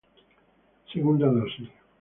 [0.91, 1.69] Segunda dosis